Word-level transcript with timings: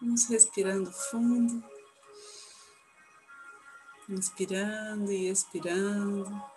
Vamos 0.00 0.26
respirando 0.28 0.92
fundo, 0.92 1.64
inspirando 4.08 5.10
e 5.10 5.30
expirando. 5.30 6.53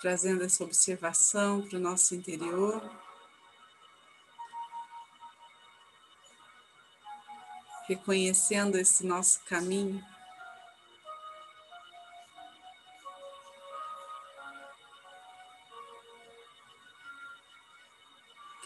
Trazendo 0.00 0.42
essa 0.42 0.64
observação 0.64 1.60
para 1.68 1.76
o 1.76 1.80
nosso 1.80 2.14
interior. 2.14 2.82
Reconhecendo 7.86 8.76
esse 8.76 9.04
nosso 9.04 9.44
caminho. 9.44 10.02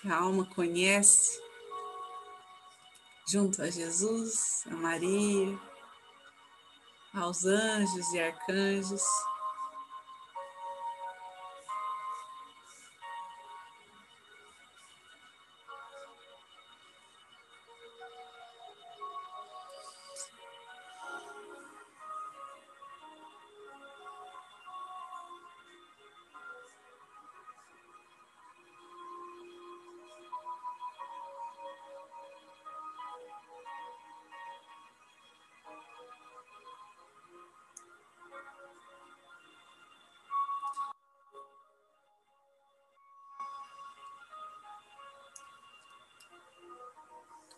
Que 0.00 0.08
a 0.08 0.18
alma 0.18 0.44
conhece, 0.54 1.42
junto 3.26 3.62
a 3.62 3.70
Jesus, 3.70 4.64
a 4.66 4.74
Maria, 4.74 5.58
aos 7.14 7.44
anjos 7.44 8.12
e 8.12 8.20
arcanjos. 8.20 9.02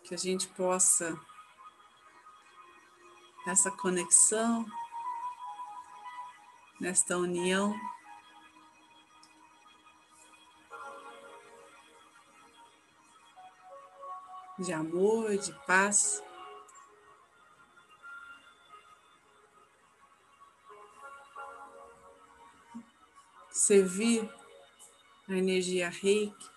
Que 0.07 0.15
a 0.15 0.17
gente 0.17 0.47
possa, 0.47 1.19
essa 3.45 3.69
conexão, 3.69 4.65
nesta 6.79 7.17
união, 7.17 7.77
de 14.57 14.71
amor, 14.71 15.37
de 15.37 15.51
paz. 15.65 16.23
Servir 23.51 24.33
a 25.27 25.33
energia 25.33 25.89
reiki 25.89 26.56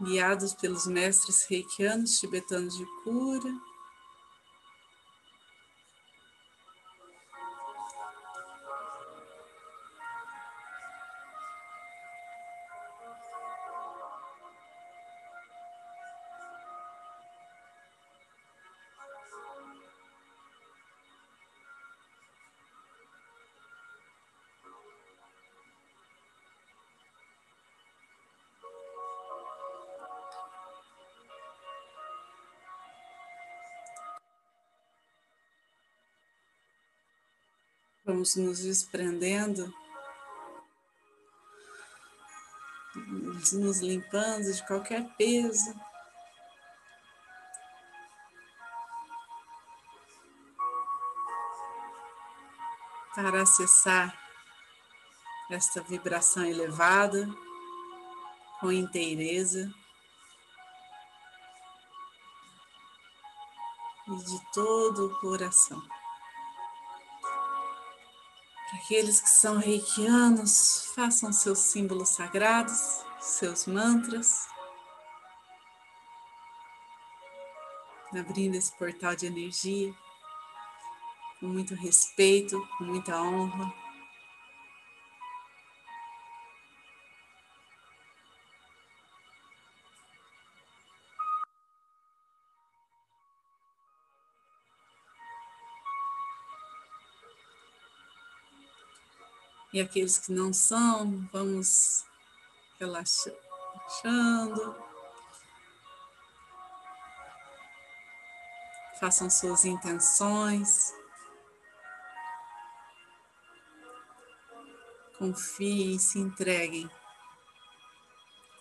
guiados 0.00 0.54
pelos 0.54 0.86
mestres 0.86 1.46
reikianos 1.48 2.18
tibetanos 2.18 2.78
de 2.78 2.86
cura. 3.02 3.67
Vamos 38.08 38.36
nos 38.36 38.60
desprendendo, 38.60 39.70
nos 43.52 43.80
limpando 43.80 44.50
de 44.50 44.66
qualquer 44.66 45.06
peso. 45.18 45.78
Para 53.14 53.42
acessar 53.42 54.18
esta 55.50 55.82
vibração 55.82 56.46
elevada 56.46 57.28
com 58.58 58.72
inteireza 58.72 59.70
e 64.06 64.16
de 64.16 64.52
todo 64.54 65.08
o 65.08 65.20
coração. 65.20 65.97
Aqueles 68.74 69.20
que 69.20 69.30
são 69.30 69.58
reikianos, 69.58 70.92
façam 70.94 71.32
seus 71.32 71.58
símbolos 71.58 72.10
sagrados, 72.10 73.02
seus 73.20 73.66
mantras, 73.66 74.46
abrindo 78.12 78.56
esse 78.56 78.76
portal 78.76 79.16
de 79.16 79.26
energia 79.26 79.94
com 81.40 81.46
muito 81.46 81.74
respeito, 81.74 82.60
com 82.76 82.84
muita 82.84 83.20
honra. 83.20 83.87
E 99.78 99.80
aqueles 99.80 100.18
que 100.18 100.32
não 100.32 100.52
são, 100.52 101.24
vamos 101.32 102.04
relaxando. 102.80 103.36
Façam 108.98 109.30
suas 109.30 109.64
intenções. 109.64 110.92
Confiem, 115.16 115.96
se 115.96 116.18
entreguem 116.18 116.90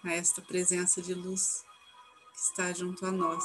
a 0.03 0.13
esta 0.13 0.39
presença 0.39 1.01
de 1.01 1.15
luz 1.15 1.65
que 2.31 2.39
está 2.39 2.71
junto 2.73 3.03
a 3.07 3.11
nós. 3.11 3.43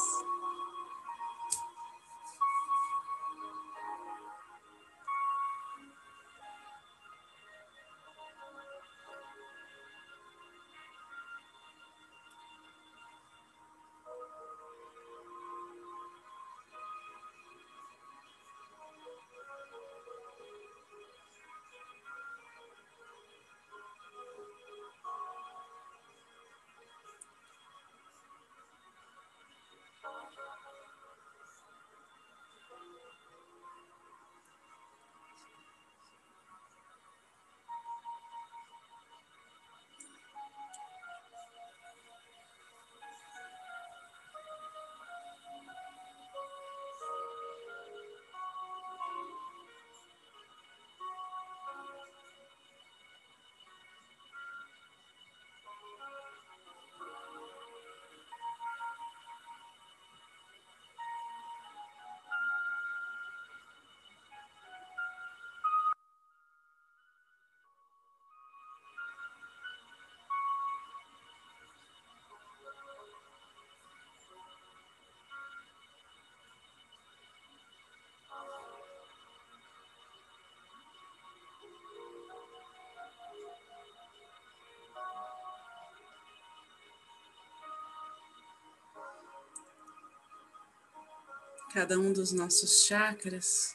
Cada 91.72 91.98
um 91.98 92.12
dos 92.12 92.32
nossos 92.32 92.84
chakras. 92.84 93.74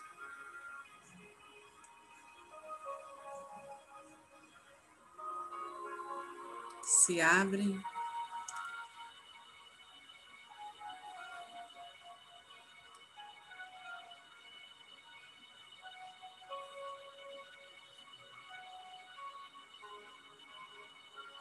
Se 6.84 7.20
abrem. 7.20 7.82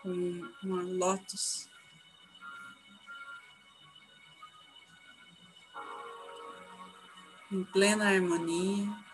como 0.02 0.48
uma 0.62 0.82
lótus. 0.82 1.75
Em 7.52 7.62
plena 7.62 8.08
harmonia. 8.08 9.05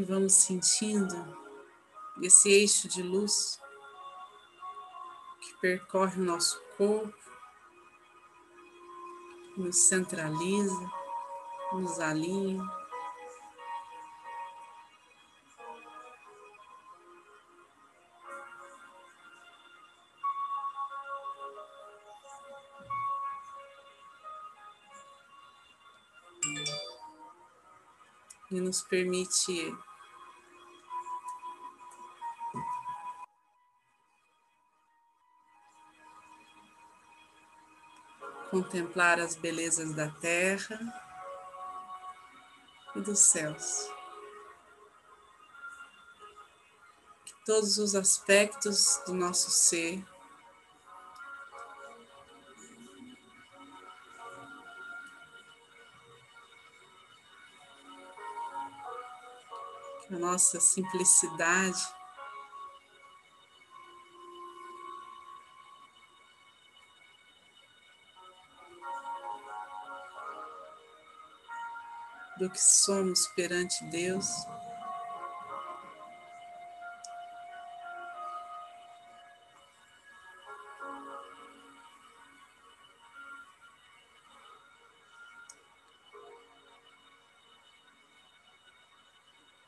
E 0.00 0.02
vamos 0.02 0.32
sentindo 0.32 1.14
esse 2.22 2.48
eixo 2.48 2.88
de 2.88 3.02
luz 3.02 3.60
que 5.42 5.60
percorre 5.60 6.18
o 6.18 6.24
nosso 6.24 6.58
corpo, 6.78 7.14
nos 9.58 9.76
centraliza, 9.76 10.90
nos 11.74 12.00
alinha. 12.00 12.64
E 28.50 28.60
nos 28.62 28.80
permite 28.80 29.76
contemplar 38.62 39.18
as 39.18 39.36
belezas 39.36 39.94
da 39.94 40.10
terra 40.10 40.78
e 42.94 43.00
dos 43.00 43.18
céus. 43.18 43.90
Que 47.24 47.32
todos 47.46 47.78
os 47.78 47.94
aspectos 47.94 49.00
do 49.06 49.14
nosso 49.14 49.50
ser 49.50 50.04
a 60.10 60.18
nossa 60.18 60.60
simplicidade 60.60 61.99
do 72.40 72.48
que 72.48 72.58
somos 72.58 73.26
perante 73.36 73.84
Deus. 73.84 74.46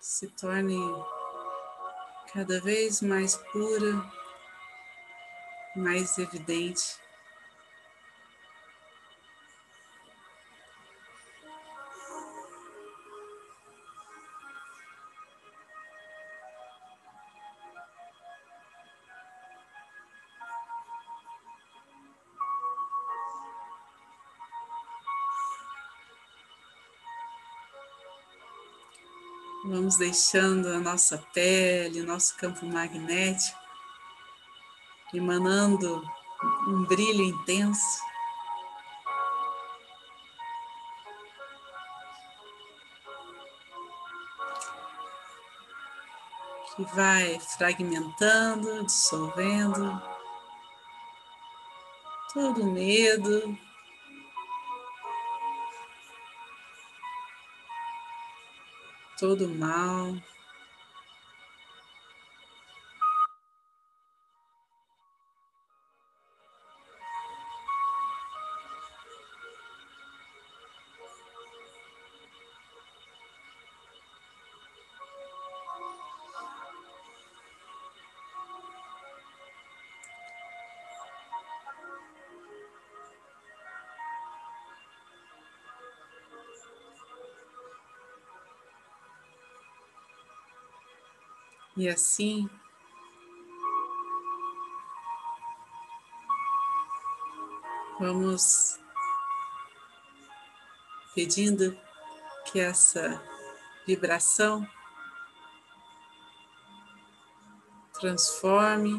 Se 0.00 0.28
torne 0.28 0.78
cada 2.32 2.58
vez 2.62 3.02
mais 3.02 3.36
pura, 3.36 4.10
mais 5.76 6.16
evidente. 6.16 7.01
Vamos 29.92 29.96
deixando 29.98 30.68
a 30.68 30.78
nossa 30.78 31.18
pele, 31.34 32.02
nosso 32.02 32.34
campo 32.36 32.64
magnético, 32.64 33.58
emanando 35.12 36.02
um 36.66 36.84
brilho 36.84 37.22
intenso. 37.22 38.00
Que 46.74 46.84
vai 46.94 47.38
fragmentando, 47.58 48.86
dissolvendo 48.86 50.02
todo 52.32 52.64
medo, 52.64 53.58
todo 59.22 59.48
mal. 59.48 60.20
E 91.74 91.88
assim, 91.88 92.50
vamos 97.98 98.78
pedindo 101.14 101.74
que 102.44 102.60
essa 102.60 103.22
vibração 103.86 104.68
transforme 107.94 108.92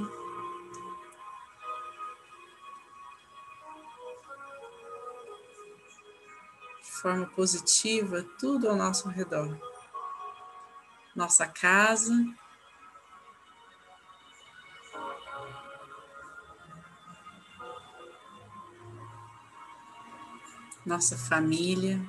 de 6.81 6.91
forma 6.91 7.27
positiva 7.27 8.23
tudo 8.39 8.67
ao 8.67 8.75
nosso 8.75 9.09
redor. 9.09 9.59
Nossa 11.15 11.45
casa, 11.45 12.13
nossa 20.85 21.17
família, 21.17 21.99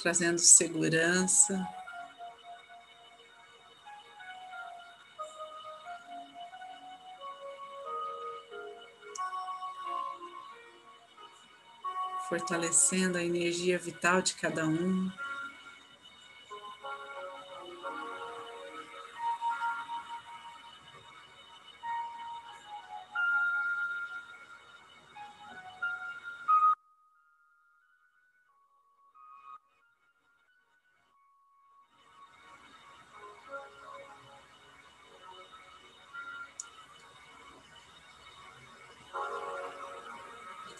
trazendo 0.00 0.38
segurança. 0.38 1.66
fortalecendo 12.28 13.16
a 13.16 13.24
energia 13.24 13.78
vital 13.78 14.20
de 14.20 14.34
cada 14.34 14.66
um. 14.66 15.10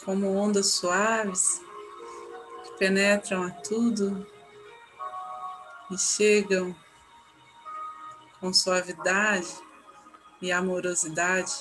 Como 0.04 0.34
ondas 0.34 0.74
suaves 0.74 1.60
que 2.64 2.78
penetram 2.78 3.42
a 3.42 3.50
tudo 3.50 4.26
e 5.90 5.98
chegam 5.98 6.74
com 8.40 8.52
suavidade 8.52 9.48
e 10.40 10.52
amorosidade. 10.52 11.52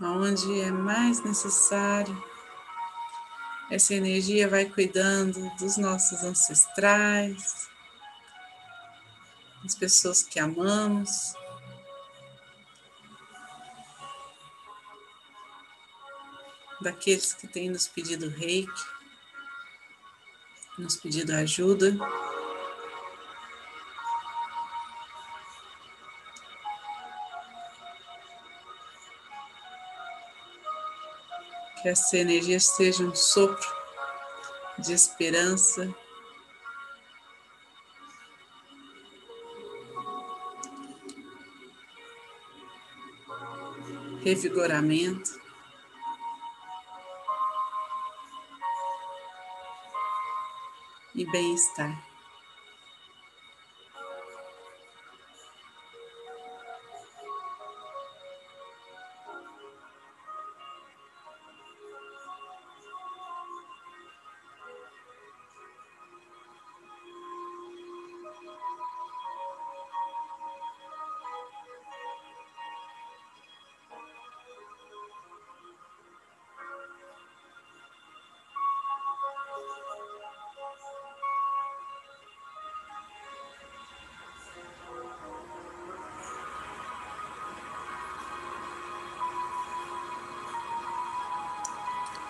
Onde 0.00 0.60
é 0.60 0.70
mais 0.70 1.22
necessário, 1.22 2.22
essa 3.70 3.94
energia 3.94 4.48
vai 4.48 4.66
cuidando 4.66 5.50
dos 5.58 5.76
nossos 5.76 6.22
ancestrais, 6.22 7.68
as 9.64 9.74
pessoas 9.74 10.22
que 10.22 10.38
amamos. 10.38 11.34
Daqueles 16.80 17.32
que 17.32 17.48
têm 17.48 17.70
nos 17.70 17.88
pedido 17.88 18.28
reiki, 18.28 18.70
nos 20.78 20.96
pedido 20.96 21.32
ajuda. 21.32 21.96
Que 31.80 31.88
essa 31.88 32.18
energia 32.18 32.60
seja 32.60 33.02
um 33.02 33.14
sopro 33.14 33.66
de 34.78 34.92
esperança, 34.92 35.94
revigoramento. 44.24 45.38
E 51.14 51.30
bem-estar. 51.30 52.13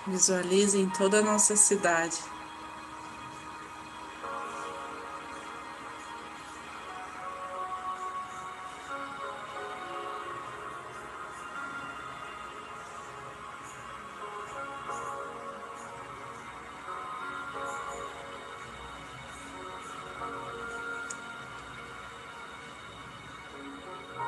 Visualizem 0.07 0.91
toda 0.91 1.21
a 1.21 1.23
nossa 1.23 1.57
cidade. 1.57 2.19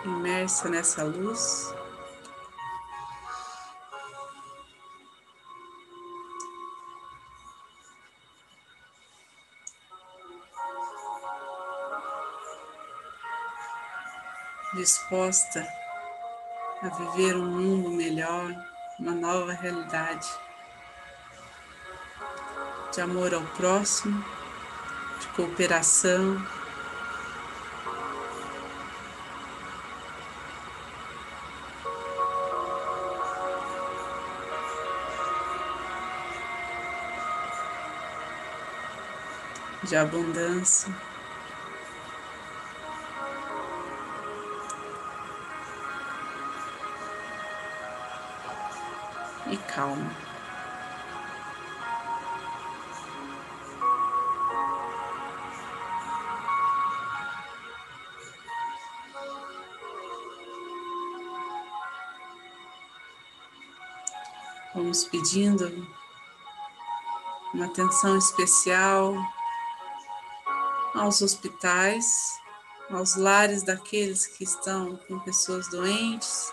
Imersa 0.07 0.71
nessa 0.71 1.05
luz. 1.05 1.76
Disposta 14.87 15.67
a 16.81 16.89
viver 16.89 17.35
um 17.35 17.45
mundo 17.45 17.91
melhor, 17.91 18.55
uma 19.01 19.11
nova 19.11 19.53
realidade 19.53 20.29
de 22.95 23.01
amor 23.01 23.35
ao 23.35 23.43
próximo, 23.43 24.25
de 25.19 25.27
cooperação. 25.29 26.41
De 39.83 39.97
abundância. 39.97 41.16
Calma. 49.77 50.11
Vamos 64.75 65.05
pedindo 65.05 65.87
uma 67.53 67.67
atenção 67.67 68.17
especial 68.17 69.15
aos 70.95 71.21
hospitais, 71.21 72.41
aos 72.91 73.15
lares 73.15 73.63
daqueles 73.63 74.27
que 74.27 74.45
estão 74.45 74.97
com 75.07 75.19
pessoas 75.21 75.69
doentes, 75.69 76.51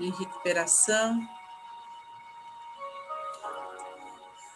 em 0.00 0.10
recuperação. 0.10 1.37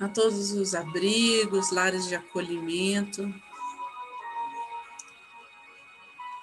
A 0.02 0.08
todos 0.08 0.50
os 0.50 0.74
abrigos, 0.74 1.70
lares 1.70 2.08
de 2.08 2.16
acolhimento, 2.16 3.32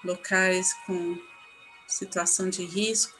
locais 0.02 0.74
com 0.86 1.18
situação 1.86 2.50
de 2.50 2.64
risco. 2.64 3.18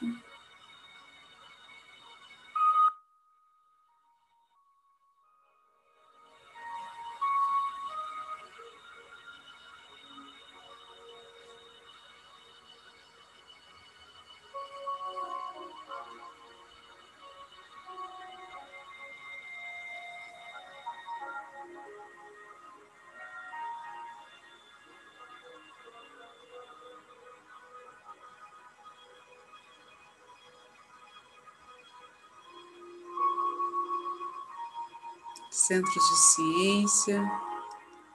Centros 35.50 35.94
de 35.94 36.16
ciência, 36.16 37.22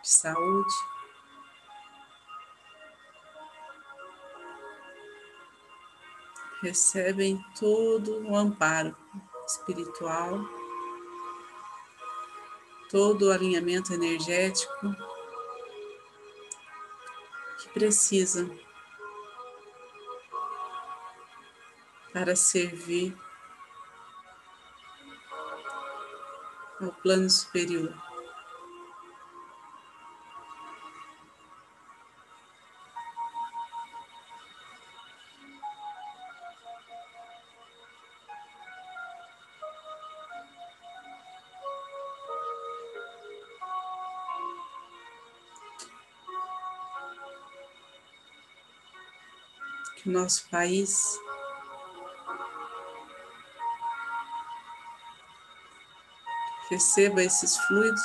de 0.01 0.09
saúde. 0.09 0.73
recebem 6.65 7.39
todo 7.59 8.27
o 8.27 8.35
amparo 8.35 8.95
espiritual, 9.45 10.39
todo 12.89 13.27
o 13.27 13.31
alinhamento 13.31 13.93
energético 13.93 14.95
que 17.59 17.69
precisam 17.69 18.49
para 22.11 22.35
servir 22.35 23.15
ao 26.81 26.91
plano 26.91 27.29
superior. 27.29 27.93
Que 49.95 50.09
o 50.09 50.11
nosso 50.11 50.47
país 50.49 51.24
Receba 56.75 57.23
esses 57.23 57.55
fluidos, 57.55 58.01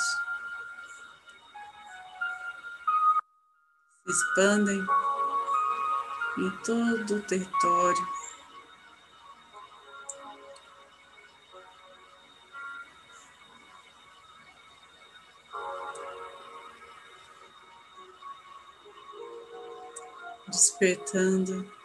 se 4.05 4.11
expandem 4.11 4.79
em 6.37 6.51
todo 6.63 7.17
o 7.17 7.21
território. 7.23 8.07
Despertando 20.47 21.80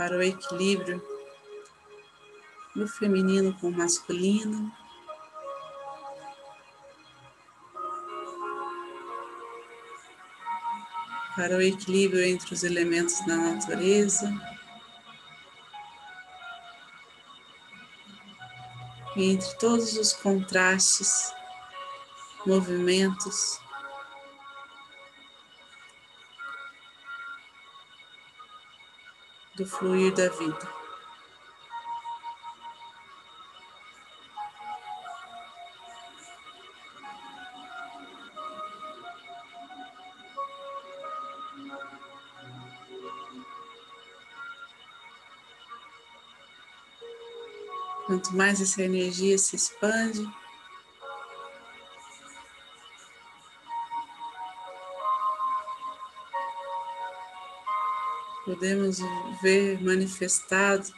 para 0.00 0.16
o 0.16 0.22
equilíbrio 0.22 1.06
do 2.74 2.88
feminino 2.88 3.52
com 3.60 3.68
o 3.68 3.70
masculino. 3.70 4.72
Para 11.36 11.54
o 11.58 11.60
equilíbrio 11.60 12.24
entre 12.24 12.54
os 12.54 12.64
elementos 12.64 13.20
da 13.26 13.36
natureza. 13.36 14.32
Entre 19.14 19.54
todos 19.58 19.98
os 19.98 20.14
contrastes, 20.14 21.30
movimentos 22.46 23.60
do 29.60 29.66
fluir 29.66 30.14
da 30.14 30.26
vida. 30.30 30.80
Quanto 48.06 48.34
mais 48.34 48.62
essa 48.62 48.82
energia 48.82 49.36
se 49.36 49.56
expande, 49.56 50.26
podemos 58.60 58.98
ver 59.40 59.82
manifestado 59.82 60.92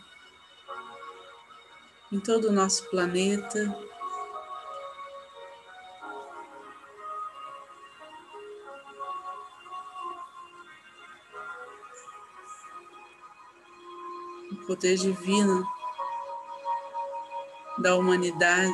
em 2.10 2.18
todo 2.18 2.48
o 2.48 2.52
nosso 2.52 2.90
planeta. 2.90 3.72
O 14.50 14.66
poder 14.66 14.96
divino 14.96 15.64
da 17.78 17.94
humanidade. 17.94 18.72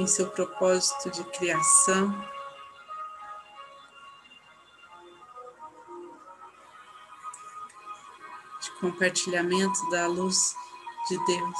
Em 0.00 0.06
seu 0.06 0.30
propósito 0.30 1.10
de 1.10 1.22
criação. 1.24 2.10
De 8.60 8.70
compartilhamento 8.80 9.90
da 9.90 10.06
luz 10.06 10.54
de 11.08 11.24
Deus. 11.26 11.58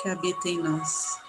Que 0.00 0.08
habita 0.08 0.48
em 0.48 0.58
nós. 0.58 1.25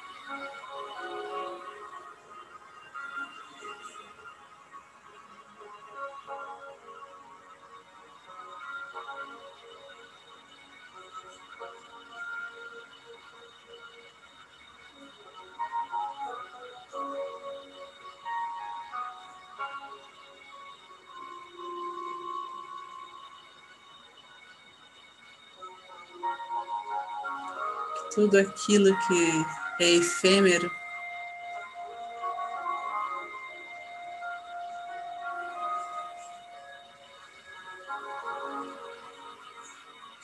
Tudo 28.17 28.39
aquilo 28.39 28.97
que 29.01 29.45
é 29.79 29.91
efêmero. 29.91 30.71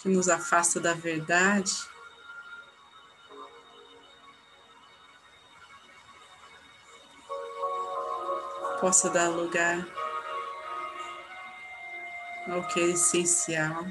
Que 0.01 0.09
nos 0.09 0.27
afasta 0.27 0.79
da 0.79 0.95
verdade. 0.95 1.71
Possa 8.81 9.07
dar 9.11 9.29
lugar 9.29 9.85
ao 12.49 12.67
que 12.69 12.79
é 12.79 12.83
essencial. 12.85 13.85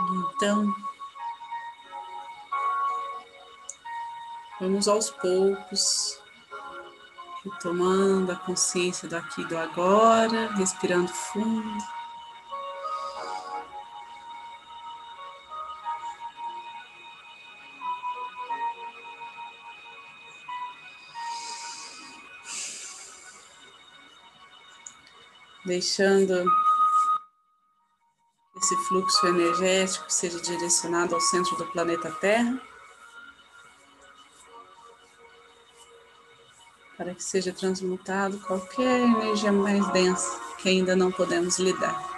Então, 0.00 0.74
vamos 4.60 4.88
aos 4.88 5.08
poucos, 5.10 6.20
retomando 7.44 8.32
a 8.32 8.36
consciência 8.36 9.08
do 9.08 9.16
aqui 9.16 9.42
e 9.42 9.46
do 9.46 9.56
agora, 9.56 10.52
respirando 10.56 11.08
fundo. 11.08 11.78
Deixando 25.64 26.44
esse 28.74 28.88
fluxo 28.88 29.26
energético 29.26 30.04
seja 30.08 30.40
direcionado 30.40 31.14
ao 31.14 31.20
centro 31.20 31.56
do 31.56 31.66
planeta 31.66 32.10
Terra. 32.10 32.60
Para 36.96 37.14
que 37.14 37.22
seja 37.22 37.52
transmutado 37.52 38.38
qualquer 38.40 39.00
energia 39.00 39.52
mais 39.52 39.86
densa 39.92 40.40
que 40.58 40.68
ainda 40.68 40.96
não 40.96 41.10
podemos 41.10 41.58
lidar. 41.58 42.12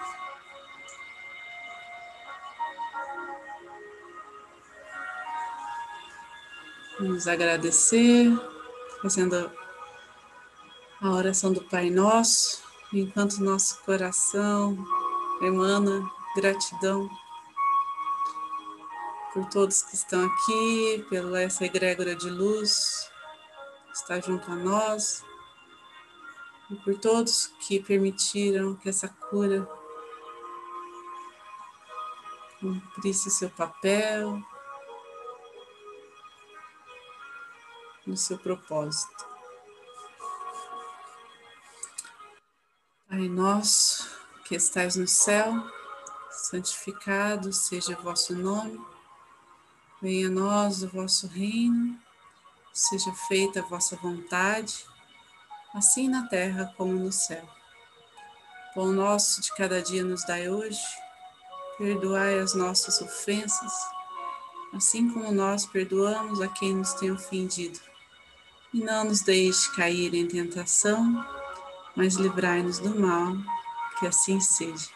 Vamos 6.98 7.28
agradecer, 7.28 8.32
fazendo 9.02 9.50
a 11.00 11.10
oração 11.10 11.52
do 11.52 11.62
Pai 11.62 11.90
Nosso, 11.90 12.62
enquanto 12.92 13.42
nosso 13.42 13.82
coração 13.84 14.76
emana 15.42 16.15
gratidão 16.36 17.08
por 19.32 19.46
todos 19.46 19.82
que 19.82 19.94
estão 19.94 20.24
aqui, 20.26 21.06
pela 21.08 21.40
essa 21.40 21.64
egrégora 21.64 22.14
de 22.14 22.28
luz 22.30 23.10
que 23.86 23.92
está 23.92 24.20
junto 24.20 24.50
a 24.50 24.54
nós, 24.54 25.24
e 26.70 26.76
por 26.76 26.98
todos 26.98 27.46
que 27.66 27.82
permitiram 27.82 28.76
que 28.76 28.88
essa 28.88 29.08
cura 29.08 29.66
cumprisse 32.60 33.30
seu 33.30 33.50
papel, 33.50 34.42
no 38.06 38.16
seu 38.16 38.38
propósito. 38.38 39.26
Pai 43.08 43.28
nosso 43.28 44.08
que 44.44 44.54
estais 44.54 44.96
no 44.96 45.08
céu, 45.08 45.52
santificado 46.48 47.52
seja 47.52 47.98
o 47.98 48.02
vosso 48.02 48.34
nome, 48.34 48.80
venha 50.00 50.28
a 50.28 50.30
nós 50.30 50.82
o 50.82 50.88
vosso 50.88 51.26
reino, 51.26 51.98
seja 52.72 53.12
feita 53.28 53.60
a 53.60 53.64
vossa 53.64 53.96
vontade, 53.96 54.84
assim 55.74 56.08
na 56.08 56.26
terra 56.28 56.72
como 56.76 56.92
no 56.92 57.10
céu. 57.10 57.48
Pão 58.74 58.92
nosso 58.92 59.40
de 59.40 59.52
cada 59.54 59.82
dia 59.82 60.04
nos 60.04 60.24
dai 60.24 60.48
hoje, 60.48 60.80
perdoai 61.78 62.38
as 62.38 62.54
nossas 62.54 63.00
ofensas, 63.00 63.72
assim 64.72 65.10
como 65.10 65.32
nós 65.32 65.66
perdoamos 65.66 66.40
a 66.40 66.48
quem 66.48 66.76
nos 66.76 66.92
tem 66.94 67.10
ofendido 67.10 67.80
e 68.72 68.80
não 68.80 69.04
nos 69.04 69.22
deixe 69.22 69.74
cair 69.74 70.14
em 70.14 70.28
tentação, 70.28 71.24
mas 71.96 72.14
livrai-nos 72.14 72.78
do 72.78 72.98
mal, 73.00 73.32
que 73.98 74.06
assim 74.06 74.38
seja. 74.38 74.95